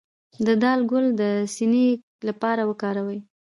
[0.45, 1.23] د دال ګل د
[1.53, 1.87] سینې
[2.27, 3.19] لپاره وکاروئ